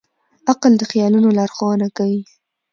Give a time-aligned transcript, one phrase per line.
[0.51, 2.21] عقل د خیال لارښوونه کوي.